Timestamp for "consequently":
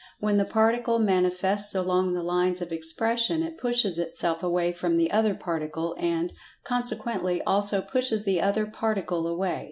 6.63-7.39